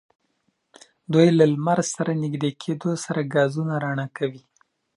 [1.13, 4.43] دوی له لمر سره نژدې کېدو سره ګازونه رڼا کوي.